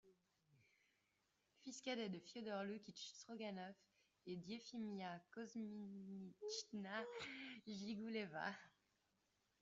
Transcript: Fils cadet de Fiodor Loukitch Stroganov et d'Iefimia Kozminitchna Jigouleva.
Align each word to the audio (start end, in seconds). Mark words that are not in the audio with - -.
Fils 1.63 1.79
cadet 1.79 2.09
de 2.09 2.17
Fiodor 2.17 2.63
Loukitch 2.63 3.11
Stroganov 3.13 3.75
et 4.25 4.35
d'Iefimia 4.35 5.19
Kozminitchna 5.31 7.05
Jigouleva. 7.67 8.51